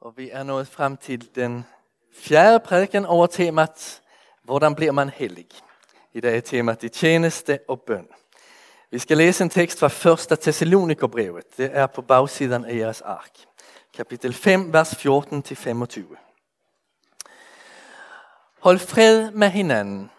[0.00, 1.66] Og vi er nået frem til den
[2.14, 4.02] fjerde prædiken over temat,
[4.42, 5.46] hvordan bliver man hellig?
[6.12, 8.08] I dag er temat i tjeneste og bøn.
[8.90, 10.38] Vi skal læse en tekst fra 1.
[10.38, 11.56] Thessalonikerbrevet.
[11.56, 13.30] Det er på bagsiden af jeres ark.
[13.94, 16.16] Kapitel 5, vers 14-25.
[18.60, 20.10] Hold fred med hinanden.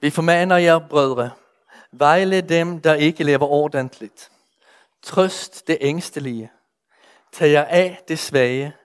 [0.00, 1.30] Vi formaner jer, brødre,
[1.92, 4.30] vejle dem, der ikke lever ordentligt.
[5.02, 6.50] Trøst det ængstelige.
[7.34, 8.76] Tag jer af det svage.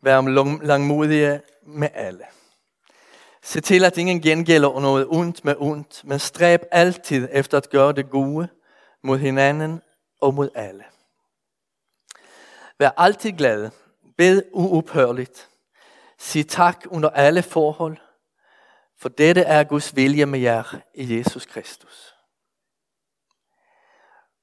[0.00, 0.20] Vær
[0.62, 2.24] langmodige med alle.
[3.42, 7.92] Se til, at ingen gengælder noget ondt med ondt, men stræb altid efter at gøre
[7.92, 8.48] det gode
[9.02, 9.82] mod hinanden
[10.20, 10.84] og mod alle.
[12.78, 13.70] Vær altid glad.
[14.18, 15.48] Bed uophørligt.
[16.18, 17.96] Sig tak under alle forhold,
[18.98, 22.14] for dette er Guds vilje med jer i Jesus Kristus.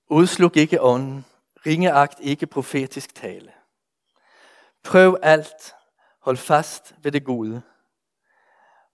[0.10, 1.26] Udsluk ikke ånden,
[1.66, 3.52] ringeagt ikke profetisk tale.
[4.84, 5.76] Prøv alt,
[6.20, 7.62] hold fast ved det gode.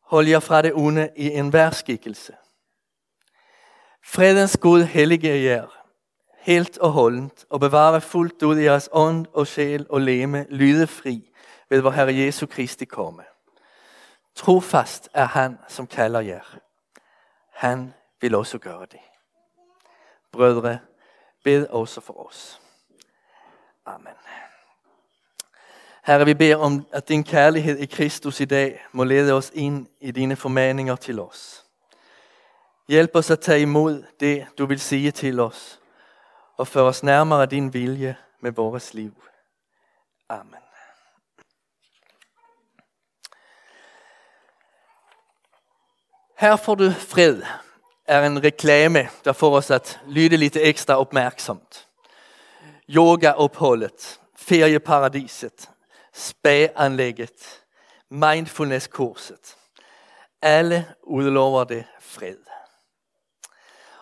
[0.02, 2.36] Hold jer fra det onde i enhver skikkelse.
[4.04, 5.84] Fredens Gud hellige jer,
[6.38, 11.32] helt og holdent, og bevare fuldt ud jeres ånd og sjæl og leme lyde fri
[11.70, 13.24] ved vor Herre Jesu Kristi komme.
[14.36, 16.58] Trofast er han, som kalder jer.
[17.52, 19.00] Han vil også gøre det.
[20.32, 20.80] Brødre,
[21.46, 22.62] bed også for os.
[23.86, 24.14] Amen.
[26.04, 29.88] Herre, vi beder om, at din kærlighed i Kristus i dag må lede os ind
[30.00, 31.66] i dine formaninger til os.
[32.88, 35.80] Hjælp os at tage imod det, du vil sige til os,
[36.58, 39.24] og før os nærmere din vilje med vores liv.
[40.30, 40.62] Amen.
[46.38, 47.42] Her får du fred
[48.08, 51.88] er en reklame, der får os at lytte lite ekstra opmærksomt.
[52.90, 55.70] Yogaopholdet, ferieparadiset,
[56.14, 57.64] spa-anlægget,
[58.10, 59.56] mindfulness-kurset.
[60.42, 62.38] Alle udlover det fred.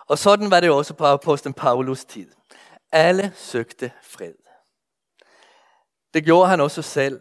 [0.06, 2.30] Og sådan var det også på apostlen Paulus tid.
[2.92, 4.34] Alle søgte fred.
[6.14, 7.20] Det gjorde han også selv.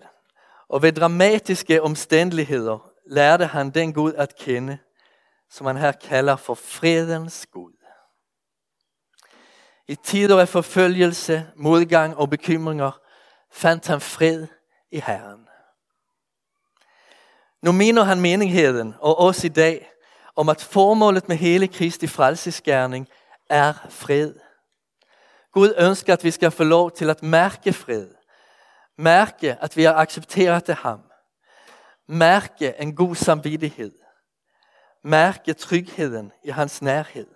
[0.70, 4.78] Og ved dramatiske omstændigheder lærte han den Gud at kende,
[5.54, 7.74] som han her kalder for fredens Gud.
[9.88, 13.00] I tider af forfølgelse, modgang og bekymringer
[13.52, 14.48] fandt han fred
[14.92, 15.48] i Herren.
[17.62, 19.90] Nu mener han menigheden og os i dag
[20.36, 23.08] om at formålet med hele Kristi frelsesgærning
[23.50, 24.34] er fred.
[25.52, 28.08] Gud ønsker, at vi skal få lov til at mærke fred.
[28.98, 31.02] Mærke, at vi har accepteret det ham.
[32.08, 34.03] Mærke en god samvittighed.
[35.04, 37.28] Mærke trygheden i hans nærhed.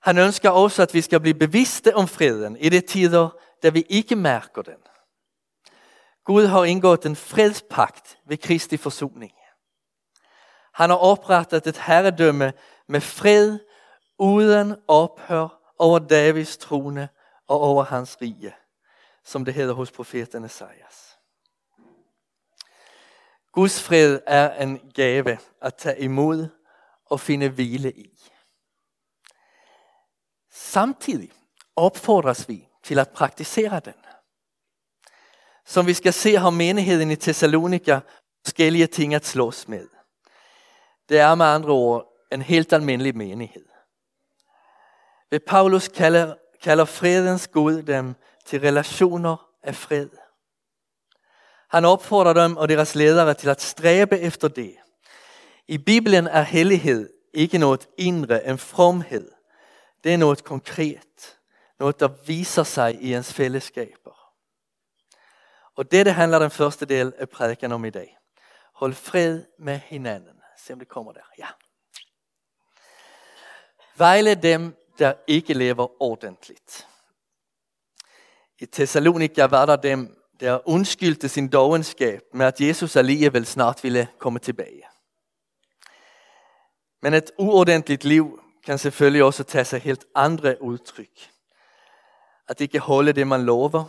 [0.00, 3.28] Han ønsker også, at vi skal blive bevidste om freden i de tider,
[3.62, 4.78] der vi ikke mærker den.
[6.24, 9.32] Gud har indgået en fredspakt ved Kristi forsoning.
[10.74, 12.52] Han har oprettet et herredømme
[12.88, 13.58] med fred
[14.18, 17.08] uden ophør over Davids trone
[17.48, 18.54] og over hans rige,
[19.24, 21.11] som det hedder hos profeten Esajas.
[23.52, 26.48] Guds fred er en gave at tage imod
[27.10, 28.18] og finde hvile i.
[30.50, 31.32] Samtidig
[31.76, 33.94] opfordres vi til at praktisere den.
[35.66, 38.00] Som vi skal se har menigheden i Thessalonika
[38.44, 39.88] forskellige ting at slås med.
[41.08, 43.66] Det er med andre ord en helt almindelig menighed.
[45.30, 48.14] Ved Paulus kalder, kalder fredens Gud dem
[48.46, 50.08] til relationer af fred.
[51.72, 54.76] Han opfordrer dem og deres ledere til at stræbe efter det.
[55.68, 59.30] I Bibelen er hellighed ikke noget indre, en fromhed.
[60.04, 61.38] Det er noget konkret.
[61.78, 64.32] Noget, der viser sig i ens fællesskaber.
[65.76, 68.18] Og det, det handler den første del af prædiken om i dag.
[68.74, 70.40] Hold fred med hinanden.
[70.58, 71.30] Se om det kommer der.
[71.38, 71.46] Ja.
[73.96, 76.88] Vejle dem, der ikke lever ordentligt.
[78.58, 84.08] I Thessalonika var der dem, der undskyldte sin dogenskab med at Jesus alligevel snart ville
[84.18, 84.82] komme tilbage.
[87.02, 91.30] Men et uordentligt liv kan selvfølgelig også tage sig helt andre udtryk.
[92.48, 93.84] At ikke holde det, man lover.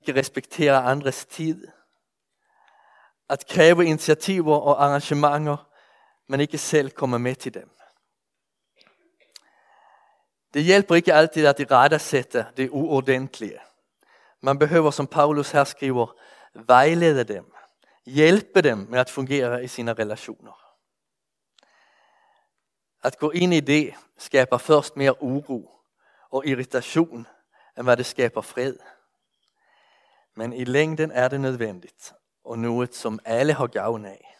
[0.00, 1.68] Ikke respektere andres tid.
[3.28, 5.68] At kræve initiativer og arrangementer,
[6.28, 7.70] men ikke selv komme med til dem.
[10.54, 13.58] Det hjælper ikke altid at rette sætte det uordentlige.
[14.44, 16.06] Man behøver, som Paulus her skriver,
[16.54, 17.54] vejlede dem.
[18.06, 20.76] Hjælpe dem med at fungere i sine relationer.
[23.02, 25.70] At gå ind i det skaber først mere uro
[26.30, 27.26] og irritation,
[27.76, 28.76] än vad det skapar fred.
[30.34, 32.12] Men i längden är det nödvändigt
[32.44, 34.36] och något som alla har gavn af.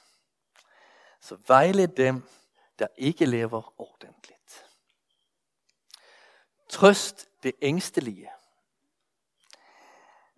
[1.20, 2.22] Så vejled dem,
[2.78, 4.64] der ikke lever ordentligt.
[6.68, 8.30] Trøst det ængstelige.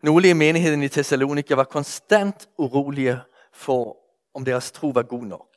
[0.03, 3.21] Nogle i menigheden i Thessalonika var konstant urolige
[3.53, 3.97] for,
[4.35, 5.55] om deres tro var god nok.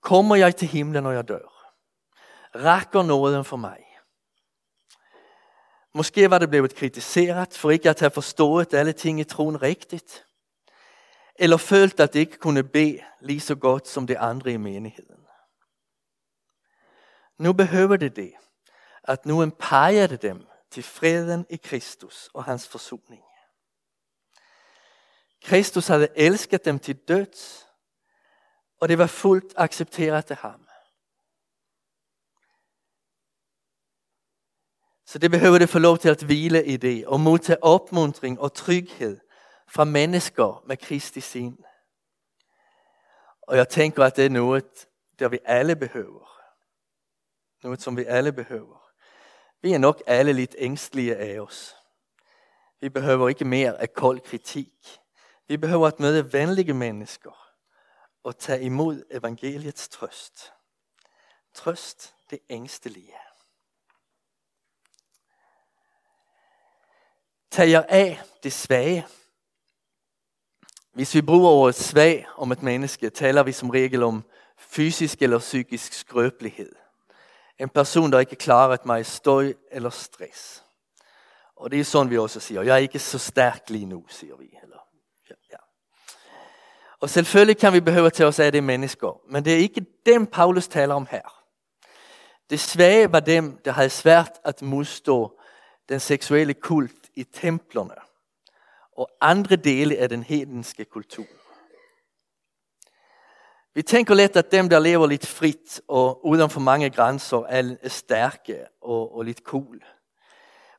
[0.00, 1.74] Kommer jeg til himlen, når jeg dør?
[2.54, 3.78] Rækker nåden for mig?
[5.94, 10.24] Måske var det blevet kritiseret for ikke at have forstået alle ting i troen rigtigt.
[11.38, 15.26] Eller følt at det ikke kunne bede lige så godt som de andre i menigheden.
[17.38, 18.32] Nu behøver det det,
[19.04, 23.22] at nu peger dem til freden i Kristus og hans forsoning.
[25.44, 27.66] Kristus havde elsket dem til døds,
[28.80, 30.68] og det var fuldt accepteret af ham.
[35.06, 38.54] Så det behöver det få lov til at hvile i det og modtage opmuntring og
[38.54, 39.20] tryghed
[39.68, 41.64] fra mennesker med Kristi sin.
[43.42, 44.86] Og jeg tænker, at det er noget,
[45.18, 46.40] der vi alle behøver.
[47.62, 48.87] Noget, som vi alle behøver.
[49.62, 51.76] Vi er nok alle lidt ængstlige af os.
[52.80, 55.00] Vi behøver ikke mere af kold kritik.
[55.48, 57.52] Vi behøver at møde venlige mennesker
[58.22, 60.52] og tage imod evangeliets trøst.
[61.54, 63.14] Trøst det ængstelige.
[67.50, 69.06] Tag jer af det svage.
[70.92, 74.24] Hvis vi bruger ordet svag om et menneske, taler vi som regel om
[74.56, 76.87] fysisk eller psykisk skrøbelighed.
[77.58, 80.64] En person, der ikke klaret mig i støj eller stress.
[81.56, 82.62] Og det er sådan, vi også siger.
[82.62, 84.58] Jeg er ikke så stærk lige nu, siger vi.
[84.62, 84.76] Eller,
[85.30, 85.56] ja, ja.
[87.00, 90.26] Og selvfølgelig kan vi behøve til os af det mennesker, men det er ikke dem,
[90.26, 91.44] Paulus taler om her.
[92.50, 95.40] Det svage var dem, der havde svært at modstå
[95.88, 97.94] den seksuelle kult i templerne
[98.96, 101.24] og andre dele af den hedenske kultur.
[103.74, 107.88] Vi tænker lätt at dem, der lever lidt frit og uden for mange grænser, er
[107.88, 109.84] stærke og, og lidt cool.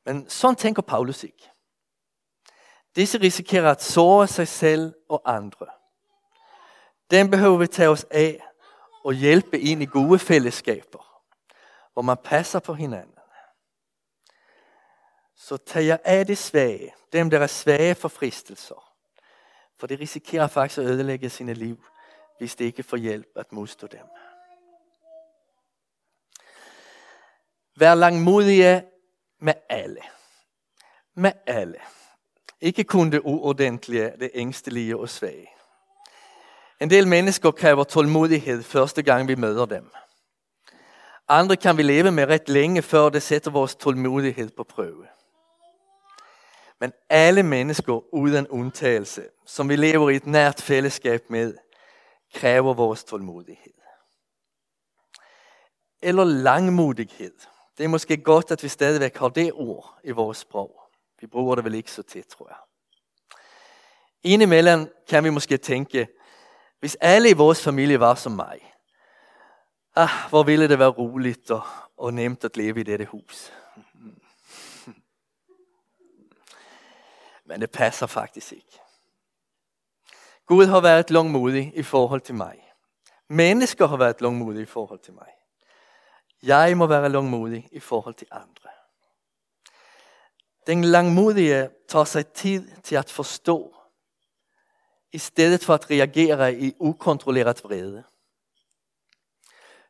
[0.05, 1.49] Men sådan tænker Paulus ikke.
[2.95, 5.67] Disse risikerer at såre sig selv og andre.
[7.11, 8.43] Dem behøver vi tage os af
[9.03, 11.23] og hjælpe ind i gode fællesskaber,
[11.93, 13.15] hvor man passer på hinanden.
[15.35, 18.93] Så tag jer af det svage, dem der er svage for fristelser.
[19.79, 21.83] For det risikerer faktisk at ødelægge sine liv
[22.39, 24.05] hvis det ikke får hjælp at modstå dem.
[27.77, 28.83] Vær langmodige
[29.39, 30.01] med alle.
[31.15, 31.77] Med alle.
[32.61, 35.47] Ikke kun det uordentlige, det ængstelige og svage.
[36.81, 39.91] En del mennesker kræver tålmodighed første gang vi møder dem.
[41.27, 45.05] Andre kan vi leve med ret længe før det sætter vores tålmodighed på prøve.
[46.79, 51.53] Men alle mennesker uden undtagelse, som vi lever i et nært fællesskab med,
[52.33, 53.73] kræver vores tålmodighed.
[56.01, 57.33] Eller langmodighed.
[57.77, 60.81] Det er måske godt, at vi stadigvæk har det ord i vores sprog.
[61.21, 62.57] Vi bruger det vel ikke så tit, tror jeg.
[64.23, 66.07] Indimellem kan vi måske tænke,
[66.79, 68.73] hvis alle i vores familie var som mig,
[69.95, 71.61] ah, hvor ville det være roligt og,
[71.97, 73.53] og nemt at leve i dette hus.
[77.45, 78.79] Men det passer faktisk ikke.
[80.49, 82.73] Gud har været langmodig i forhold til mig.
[83.27, 85.27] Mennesker har været langmodige i forhold til mig.
[86.43, 88.69] Jeg må være langmodig i forhold til andre.
[90.67, 93.75] Den langmodige tager sig tid til at forstå,
[95.11, 98.03] i stedet for at reagere i ukontrolleret vrede.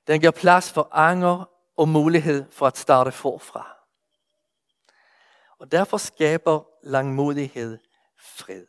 [0.07, 3.77] Den giver plads for anger og mulighed for at starte forfra.
[5.59, 7.77] Og derfor skaber langmodighed
[8.17, 8.65] fred.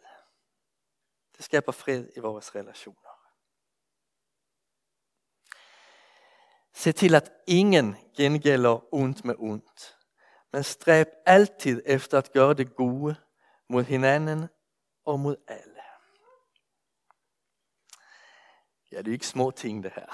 [1.41, 3.11] Det skaber fred i vores relationer.
[6.75, 9.97] Se til at ingen gengælder ondt med ondt,
[10.53, 13.17] men stræb altid efter at gøre det gode
[13.69, 14.49] mod hinanden
[15.07, 15.81] og mod alle.
[18.93, 20.07] Ja, det er ikke små ting det her.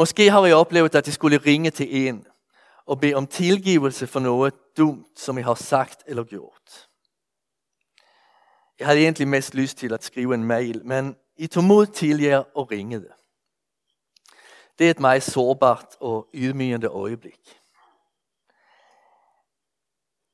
[0.00, 2.26] Måske har I oplevet, at I skulle ringe til en
[2.86, 6.88] og bede om tilgivelse for noget dumt, som I har sagt eller gjort.
[8.78, 12.20] Jeg havde egentlig mest lyst til at skrive en mail, men I tog mod til
[12.20, 13.12] jer og ringede.
[14.78, 17.58] Det er et meget sårbart og ydmygende øjeblik.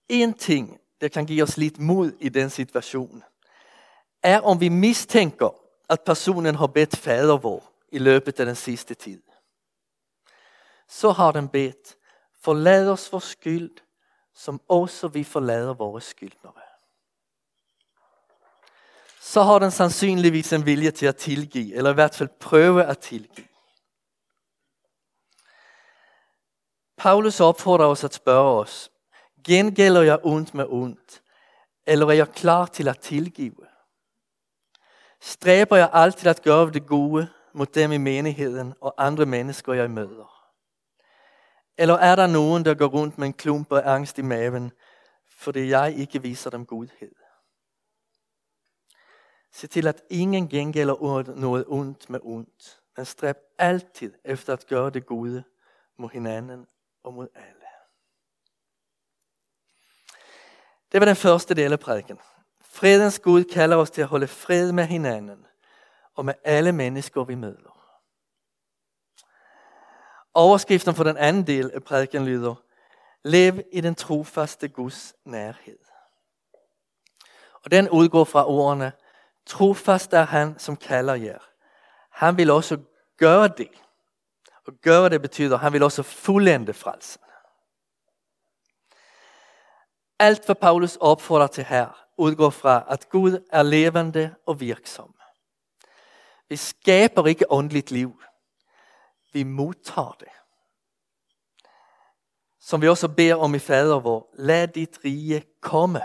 [0.09, 3.23] En ting, der kan give os lidt mod i den situation,
[4.23, 5.51] er om vi mistænker,
[5.89, 9.23] at personen har bedt fader vår i løbet af den sidste tid.
[10.89, 11.97] Så har den bedt,
[12.41, 13.71] forlad os vores skyld,
[14.35, 16.68] som også vi forlader vores skyldnere.
[19.33, 22.99] Så har den sandsynligvis en vilje til at tilgive, eller i hvert fald prøve at
[22.99, 23.47] tilgive.
[26.97, 28.91] Paulus opfordrer os at spørge os,
[29.45, 31.23] gengælder jeg ondt med ondt,
[31.87, 33.67] eller er jeg klar til at tilgive?
[35.21, 39.91] Stræber jeg altid at gøre det gode mod dem i menigheden og andre mennesker, jeg
[39.91, 40.49] møder?
[41.79, 44.73] Eller er der nogen, der går rundt med en klump af angst i maven,
[45.39, 47.28] fordi jeg ikke viser dem godhed?
[49.53, 54.91] Se til, at ingen gengælder noget ondt med ondt, men stræb altid efter at gøre
[54.91, 55.45] det gode
[55.99, 56.67] mod hinanden
[57.05, 57.55] og mod alle.
[60.93, 62.19] Det var den første del af prædiken.
[62.61, 65.47] Fredens Gud kalder os til at holde fred med hinanden
[66.15, 67.79] og med alle mennesker, vi møder.
[70.35, 72.55] Overskriften for den anden del af prædiken lyder,
[73.25, 75.79] Lev i den trofaste Guds nærhed.
[77.65, 78.93] Og den udgår fra ordene,
[79.49, 81.39] trofast er han, som kalder jer.
[82.11, 82.79] Han vil også
[83.17, 83.71] gøre det.
[84.67, 87.21] Og gøre det betyder, han vil også fuldende frelsen.
[90.19, 95.15] Alt hvad Paulus opfordrer til her, udgår fra, at Gud er levende og virksom.
[96.49, 98.23] Vi skaber ikke åndeligt liv.
[99.33, 100.29] Vi modtager det.
[102.61, 106.01] Som vi også beder om i fader vor, lad dit rige komme.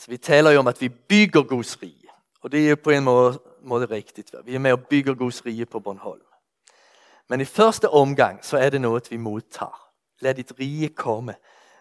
[0.00, 2.08] Altså, vi taler jo om, at vi bygger Guds rige.
[2.40, 4.34] Og det er på en måde, måde rigtigt.
[4.44, 6.22] Vi er med og bygger Guds rige på Bornholm.
[7.28, 9.90] Men i første omgang, så er det noget, vi modtager.
[10.20, 11.34] Lad dit rige komme.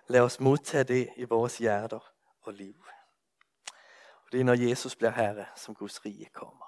[0.08, 2.12] Lad os modtage det i vores hjerter
[2.42, 2.76] og liv.
[4.26, 6.66] Og det er når Jesus bliver herre, som Guds rige kommer.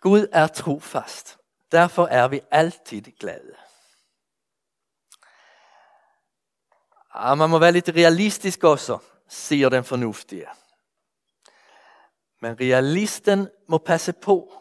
[0.00, 1.38] Gud er trofast.
[1.72, 3.54] Derfor er vi altid glade.
[7.14, 10.46] Ja, man må være lidt realistisk også, siger den fornuftige.
[12.40, 14.52] Men realisten må passe på.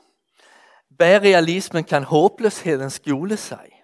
[1.00, 3.84] Bag realismen kan håbløsheden skjule sig.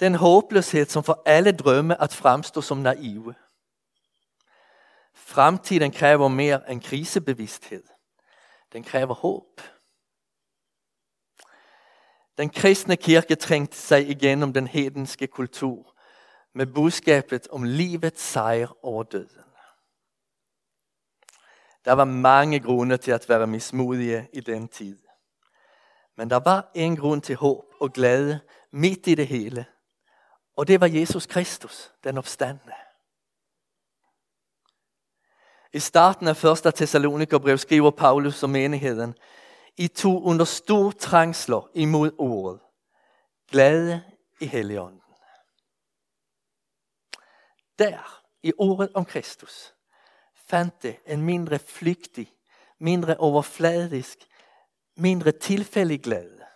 [0.00, 3.34] Den håbløshed, som får alle drømme at fremstå som naive.
[5.14, 7.84] Fremtiden kræver mere end krisebevidsthed.
[8.72, 9.60] Den kræver håb.
[12.38, 15.89] Den kristne kirke trængte sig igennem den hedenske kultur
[16.54, 19.44] med budskabet om livets sejr over døden.
[21.84, 24.98] Der var mange grunde til at være mismodige i den tid.
[26.16, 28.40] Men der var en grund til håb og glæde
[28.70, 29.66] midt i det hele.
[30.56, 32.72] Og det var Jesus Kristus, den opstandne.
[35.72, 36.74] I starten af 1.
[36.74, 39.14] Thessalonikerbrev skriver Paulus om menigheden,
[39.76, 42.60] I tog under stor trængsler imod ordet.
[43.50, 44.02] Glæde
[44.40, 44.99] i Helligånden.
[47.80, 49.74] Der, i ordet om Kristus,
[50.34, 52.32] fandt det en mindre flygtig,
[52.78, 54.18] mindre overfladisk,
[54.94, 56.46] mindre tilfældig glæde.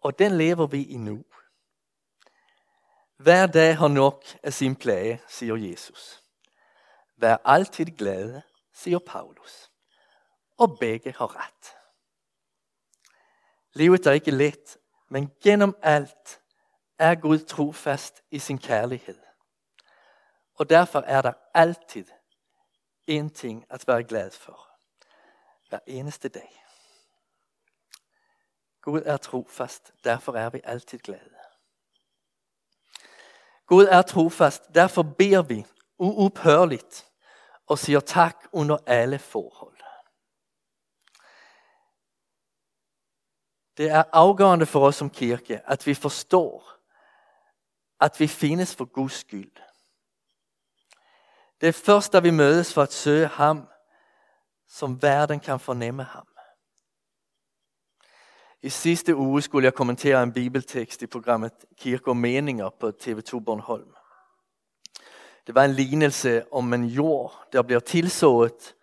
[0.00, 1.24] Og den lever vi i nu.
[3.16, 6.22] Hver dag har nok af sin plage, siger Jesus.
[7.16, 8.42] Vær altid glade,
[8.72, 9.70] siger Paulus.
[10.58, 11.76] Og begge har ret.
[13.72, 14.78] Livet er ikke let,
[15.08, 16.39] men gennem alt
[17.00, 19.18] er Gud trofast i sin kærlighed.
[20.54, 22.06] Og derfor er der altid
[23.06, 24.68] en ting at være glad for.
[25.68, 26.64] Hver eneste dag.
[28.82, 31.34] Gud er trofast, derfor er vi altid glade.
[33.66, 35.66] Gud er trofast, derfor beder vi
[35.98, 37.10] uophørligt
[37.66, 39.80] og siger tak under alle forhold.
[43.76, 46.79] Det er afgørende for os som kirke, at vi forstår,
[48.00, 49.52] at vi findes for Guds skyld.
[51.60, 53.68] Det er først, da vi mødes for at søge ham,
[54.68, 56.26] som verden kan fornemme ham.
[58.62, 63.44] I sidste uge skulle jeg kommentere en bibeltekst i programmet Kirke og Meninger på TV2
[63.44, 63.94] Bornholm.
[65.46, 68.74] Det var en lignelse om en jord, der bliver tilsået,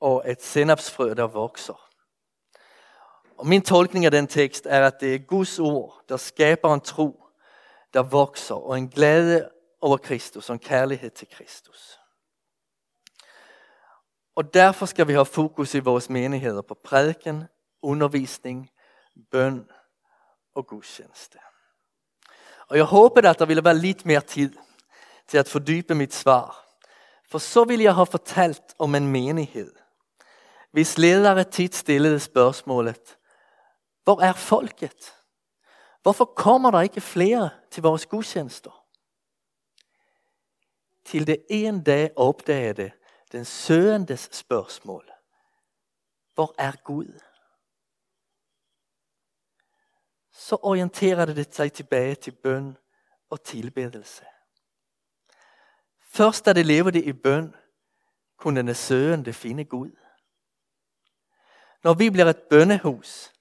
[0.00, 1.88] og et senapsfrø, der vokser.
[3.38, 6.80] Og min tolkning af den tekst er, at det er Guds ord, der skaber en
[6.80, 7.21] tro,
[7.94, 11.98] der vokser, og en glæde over Kristus, og en kærlighed til Kristus.
[14.34, 17.44] Og derfor skal vi have fokus i vores menigheder på prædiken,
[17.82, 18.70] undervisning,
[19.30, 19.68] bøn
[20.54, 21.38] og gudstjeneste.
[22.68, 24.52] Og jeg håber at der ville være lidt mere tid
[25.28, 26.76] til at fordybe mit svar.
[27.30, 29.74] For så vil jeg have fortalt om en menighed,
[30.72, 33.18] hvis ledere tit stillede spørgsmålet,
[34.04, 35.14] hvor er folket?
[36.02, 38.86] Hvorfor kommer der ikke flere til vores gudstjenester?
[41.04, 42.90] Til det en dag opdagede
[43.32, 45.10] den søgendes spørgsmål.
[46.34, 47.20] Hvor er Gud?
[50.32, 52.76] Så orienterede det sig tilbage til bøn
[53.30, 54.24] og tilbedelse.
[56.00, 57.54] Først da det levede i bøn,
[58.36, 59.90] kunne den søgende finde Gud.
[61.82, 63.31] Når vi bliver et bønnehus,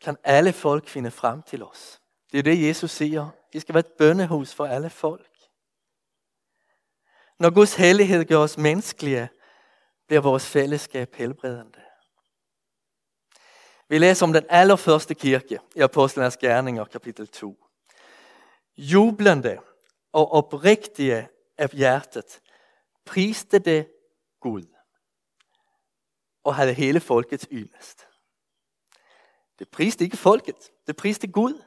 [0.00, 2.00] kan alle folk finde frem til os.
[2.32, 3.28] Det er det, Jesus siger.
[3.52, 5.30] Vi skal være et bønnehus for alle folk.
[7.38, 9.28] Når Guds hellighed gør os menneskelige,
[10.06, 11.80] bliver vores fællesskab helbredende.
[13.88, 17.64] Vi læser om den allerførste kirke i Apostlenes Gerninger, kapitel 2.
[18.76, 19.58] Jublende
[20.12, 21.28] og oprigtige
[21.58, 22.40] af hjertet
[23.04, 23.88] priste det
[24.40, 24.64] Gud
[26.44, 28.09] og havde hele folkets yndest.
[29.60, 31.62] Det priste ikke folket, det priste Gud.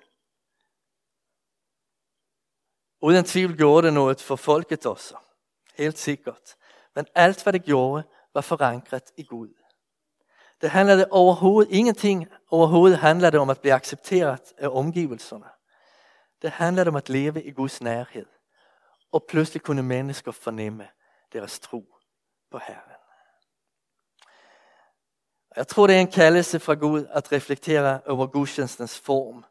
[3.01, 5.15] Uden tvivl gjorde det noget for folket også.
[5.75, 6.55] Helt sikkert.
[6.95, 9.53] Men alt hvad det gjorde, var forankret i Gud.
[10.61, 15.49] Det handlede overhovedet ingenting overhovedet handlede om at blive accepteret af omgivelserne.
[16.41, 18.25] Det handlede om at leve i Guds nærhed.
[19.11, 20.87] Og pludselig kunne mennesker fornemme
[21.33, 21.95] deres tro
[22.51, 22.92] på Herren.
[25.55, 29.45] Jeg tror det er en kaldelse fra Gud at reflektere over gudstjenestens form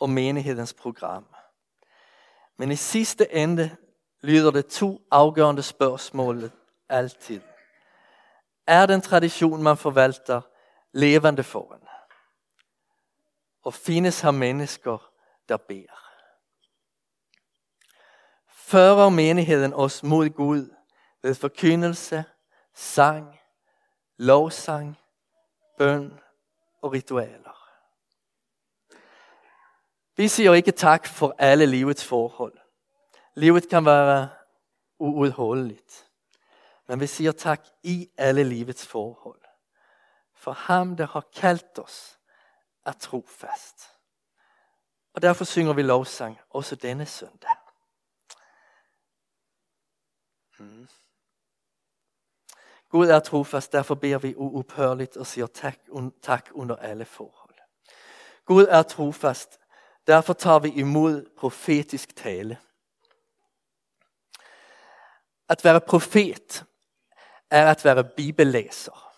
[0.00, 1.26] og menighedens program.
[2.56, 3.76] Men i sidste ende
[4.20, 6.50] lyder det to afgørende spørgsmål
[6.88, 7.40] altid.
[8.66, 10.40] Er den tradition, man forvalter,
[10.92, 11.88] levende for en?
[13.62, 15.10] Og findes her mennesker,
[15.48, 16.08] der beder?
[18.48, 20.74] Fører menigheden os mod Gud
[21.22, 22.24] ved forkyndelse,
[22.74, 23.38] sang,
[24.16, 24.98] lovsang,
[25.78, 26.20] bøn
[26.82, 27.58] og ritualer.
[30.16, 32.58] Vi siger ikke tak for alle livets forhold.
[33.34, 34.28] Livet kan være
[34.98, 36.10] uudholdeligt.
[36.86, 39.42] Men vi siger tak i alle livets forhold.
[40.34, 42.18] For ham, der har kaldt os,
[42.84, 43.90] er trofast.
[45.14, 47.56] Og derfor synger vi lovsang også denne søndag.
[50.58, 50.88] Mm.
[52.90, 55.78] Gud er trofast, derfor beder vi uophørligt og siger tak,
[56.22, 57.54] tak under alle forhold.
[58.44, 59.58] Gud er trofast,
[60.06, 62.58] derfor tager vi imod profetisk tale.
[65.48, 66.64] At være profet
[67.50, 69.08] er at være bibellæser.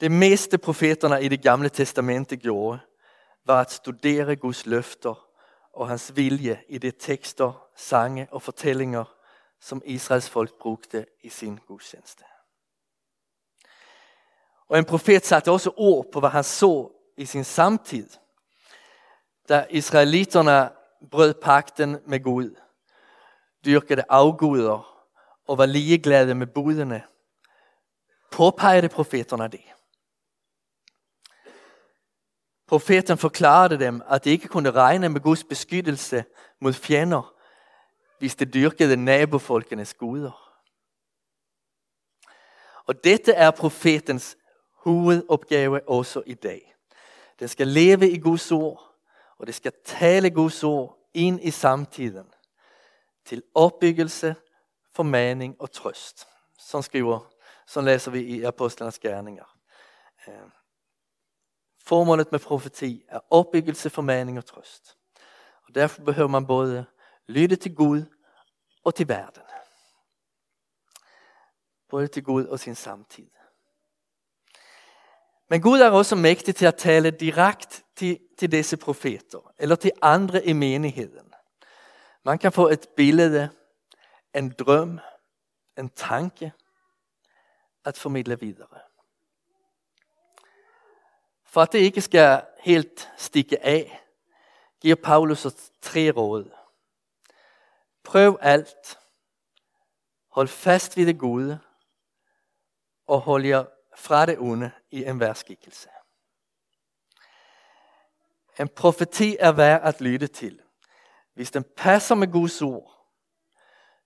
[0.00, 2.78] Det meste profeterna i det gamle testamentet gjorde,
[3.44, 5.28] var at studere Guds løfter
[5.72, 9.04] og hans vilje i de tekster, sange og fortællinger,
[9.62, 12.24] som Israels folk brugte i sin gudstjeneste.
[14.68, 18.08] Og en profet satte også ord på, hvad han så i sin samtid.
[19.48, 20.68] Da israeliterna
[21.10, 22.56] brød pakten med Gud,
[23.64, 25.06] dyrkede afguder
[25.48, 27.02] og var ligeglade med budene,
[28.30, 29.64] påpegede profeterna det.
[32.66, 36.24] Profeten forklarede dem, at de ikke kunne regne med Guds beskyttelse
[36.60, 37.34] mod fjender,
[38.22, 40.60] hvis de dyrkede nabofolkenes guder.
[42.86, 44.36] Og dette er profetens
[44.72, 46.74] hovedopgave også i dag.
[47.38, 48.94] Den skal leve i Guds ord,
[49.38, 52.26] og det skal tale Guds ord ind i samtiden
[53.24, 54.34] til opbyggelse,
[54.94, 56.26] formaning og trøst.
[56.58, 57.32] Sådan skriver,
[57.66, 59.58] sådan læser vi i Apostlenes Gerninger.
[60.28, 60.50] Øh,
[61.84, 64.96] formålet med profeti er opbyggelse, formaning og trøst.
[65.68, 66.86] Og derfor behøver man både
[67.26, 68.02] lytte til Gud
[68.82, 69.44] och till världen.
[71.90, 73.30] Både till Gud och sin samtid.
[75.46, 79.92] Men Gud är också mäktig till att tale direkt till, till dessa profeter, eller till
[80.00, 81.34] andra i menigheten.
[82.22, 83.50] Man kan få ett billede,
[84.32, 85.00] en dröm,
[85.74, 86.52] en tanke
[87.82, 88.82] att förmedla vidare.
[91.44, 93.84] För att det inte ska helt sticka av
[94.80, 96.52] ger Paulus os tre råd.
[98.04, 98.98] Prøv alt.
[100.28, 101.60] Hold fast ved det gode.
[103.06, 103.64] Og hold jer
[103.96, 105.88] fra det onde i en værskikkelse.
[108.60, 110.62] En profeti er værd at lytte til,
[111.34, 113.08] hvis den passer med Guds ord,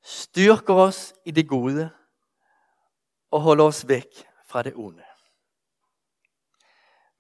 [0.03, 1.91] styrker os i det gode
[3.31, 5.05] og holder os væk fra det onde.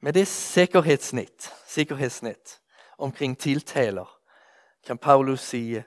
[0.00, 2.60] Med det sikkerhedsnet, sikkerhedsnet
[2.98, 4.20] omkring tiltaler,
[4.86, 5.84] kan Paulus sige,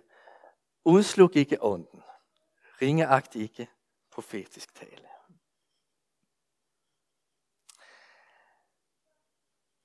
[0.90, 2.04] udsluk ikke ånden,
[2.82, 3.68] ringeagt ikke
[4.12, 5.08] profetisk tale.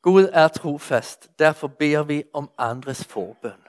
[0.02, 3.64] Gud er trofast, derfor beder vi om andres forbøn.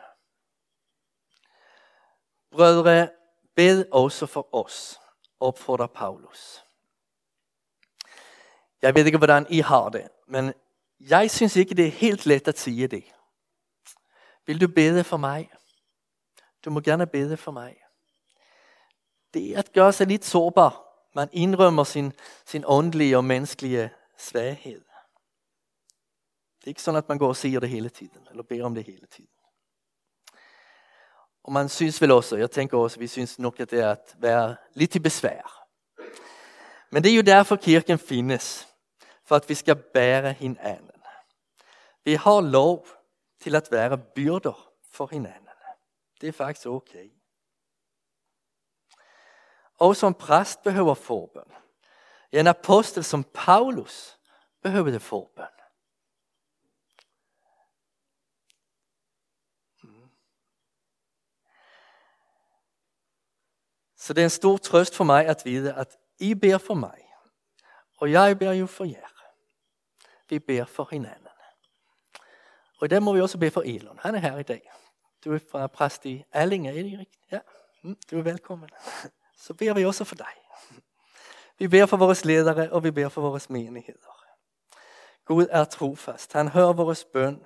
[2.52, 3.10] Brødre,
[3.56, 5.00] bed også for os,
[5.40, 6.66] opfordrer Paulus.
[8.82, 10.54] Jeg ved ikke, hvordan I har det, men
[11.00, 13.14] jeg synes ikke, det er helt let at sige det.
[14.46, 15.55] Vil du bede for mig?
[16.66, 17.78] Du må gerne bede for mig.
[19.34, 20.82] Det er at gøre sig lidt sårbar.
[21.16, 22.14] Man indrømmer sin,
[22.46, 24.82] sin åndelige og menneskelige svaghed.
[26.60, 28.76] Det er ikke sådan, at man går og siger det hele tiden, eller beder om
[28.76, 29.30] det hele tiden.
[31.44, 34.16] Og man synes vel også, jeg tænker også, vi synes nok, at det er at
[34.18, 35.68] være lidt i besvær.
[36.90, 38.68] Men det er jo derfor kirken findes,
[39.26, 41.02] for at vi skal bære hinanden.
[42.04, 42.88] Vi har lov
[43.42, 45.45] til at være byrder for hinanden.
[46.22, 47.10] Det er faktisk okay.
[49.78, 51.52] Og som præst behøver forbøn.
[52.32, 54.20] En apostel som Paulus
[54.62, 55.46] behøver det forbøn.
[64.06, 67.02] Så det er en stor trøst for mig at vide, at I beder for mig.
[67.98, 69.08] Og jeg beder jo for jer.
[70.30, 71.28] Vi beder for hinanden.
[72.82, 74.00] Og det må vi også bede for Elon.
[74.00, 74.72] Han er her i dag.
[75.26, 77.24] Du er fra præst i Allinge, er det rigtigt?
[77.32, 77.40] Ja,
[77.84, 78.70] mm, du er velkommen.
[79.38, 80.34] Så beder vi også for dig.
[81.58, 84.26] Vi beder for vores ledere, og vi beder for vores menigheder.
[85.26, 86.34] Gud er trofast.
[86.34, 87.46] Han hører vores bøn,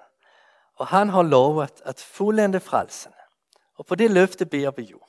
[0.75, 3.13] og han har lovet at fuldende frelsen.
[3.75, 4.99] Og på det løfte beder vi jo.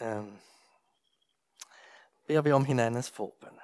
[0.00, 0.38] Um,
[2.26, 3.60] beder vi om hinandens forbøn.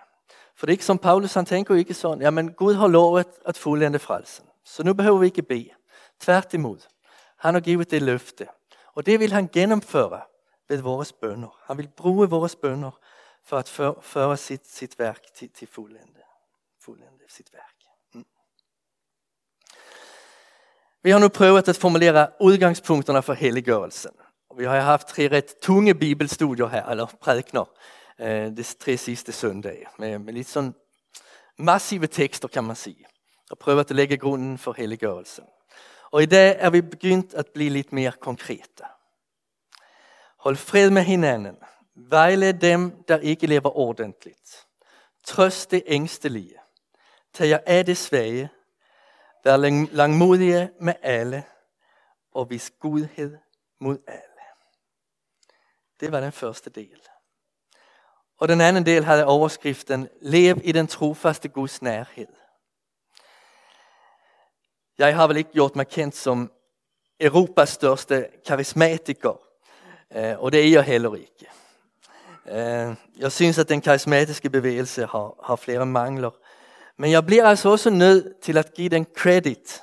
[0.55, 3.27] For det er ikke som Paulus, han tænker ikke sådan, ja men Gud har lovet
[3.47, 4.49] at fuldende frelsen.
[4.65, 5.71] Så nu behøver vi ikke bede.
[6.21, 6.81] Tværtimod.
[7.41, 8.49] Han har givet det løfte.
[8.95, 10.21] Og det vil han gennemføre
[10.69, 11.59] ved vores bønder.
[11.67, 12.91] Han vil bruge vores bønder
[13.45, 13.69] for at
[14.03, 16.23] føre sit, sit værk til, til fuldende.
[16.85, 17.75] fuldende sit værk.
[18.15, 18.27] Mm.
[21.03, 24.11] Vi har nu prøvet at formulere udgangspunkterne for helliggørelsen.
[24.57, 27.65] Vi har haft tre ret tunge bibelstudier her, eller prædikner,
[28.19, 30.75] eh, øh, de tre sidste søndage, med, med lidt sådan
[31.59, 33.07] massive tekster kan man sige,
[33.51, 35.45] og prøvet at lægge grunden for helliggørelsen.
[36.11, 38.85] Og i dag er vi begyndt at blive lidt mere konkrete.
[40.37, 41.57] Hold fred med hinanden.
[41.95, 44.67] Vejled dem, der ikke lever ordentligt.
[45.25, 46.55] Trøst det ængstelige.
[47.33, 48.51] Tag jer af det svage.
[49.45, 49.57] Vær
[49.93, 51.45] langmodige med alle.
[52.33, 53.39] Og vis godhed
[53.81, 54.23] mod alle.
[56.01, 57.01] Det var den første del.
[58.39, 62.40] Og den anden del havde overskriften Lev i den trofaste Guds nærhed.
[65.01, 66.51] Jeg har vel ikke gjort mig kendt som
[67.21, 69.41] Europas største karismatiker.
[70.11, 71.47] Eh, og det er jeg heller ikke.
[72.47, 76.31] Eh, jeg synes, at den karismatiske bevægelse har, har flere mangler.
[76.99, 79.83] Men jeg bliver altså også nødt til at give den credit.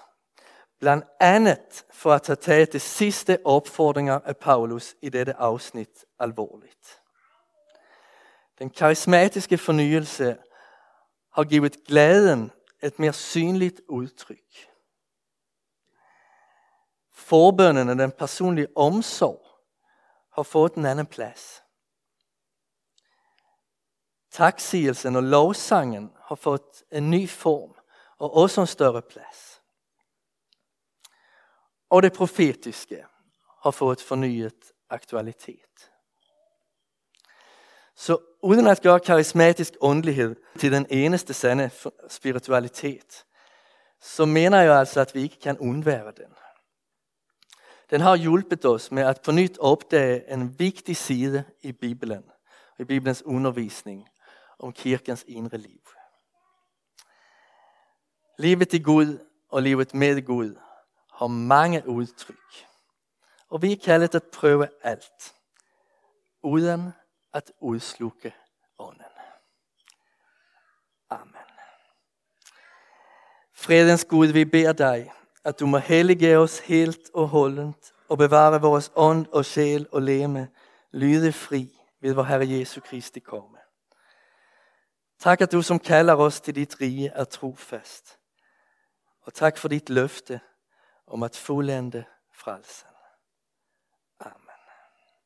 [0.80, 7.00] Blandt andet for at have taget de sidste opfordringer af Paulus i dette afsnit alvorligt.
[8.60, 10.38] Den karismatiske fornyelse
[11.34, 12.52] har givet glæden
[12.84, 14.38] et mere synligt udtryk.
[17.28, 19.48] Forbønnen og den personlige omsorg
[20.34, 21.64] har fået en anden plads.
[24.32, 27.76] Taksigelsen og lovsangen har fået en ny form
[28.18, 29.62] og også en større plads.
[31.90, 33.06] Og det profetiske
[33.64, 35.92] har fået fornyet aktualitet.
[37.96, 41.72] Så uden at gøre karismatisk åndelighed til den eneste sande
[42.10, 43.26] spiritualitet,
[44.02, 46.36] så mener jeg altså, at vi ikke kan undvære den.
[47.90, 52.24] Den har hjulpet os med at på nytt opdage en vigtig side i Bibelen,
[52.80, 54.10] i Bibelens undervisning
[54.60, 55.82] om kirkens inre liv.
[58.38, 59.20] Livet i Gud
[59.50, 60.56] og livet med Gud
[61.14, 62.68] har mange udtryk.
[63.50, 65.36] Og vi er kaldet at prøve alt,
[66.44, 66.94] uden
[67.34, 68.36] at udslukke
[68.80, 69.04] ånden.
[71.10, 71.36] Amen.
[73.54, 75.12] Fredens Gud, vi beder dig,
[75.48, 80.02] at du må hellige os helt og holdent og bevare vores ånd og sjæl og
[80.02, 80.50] leme
[80.92, 83.58] lyde fri ved vor Herre Jesu Kristi komme.
[85.20, 88.20] Tak at du som kalder os til dit rige er trofast.
[89.22, 90.40] Og tak for dit løfte
[91.08, 92.87] om at fuldende frelse.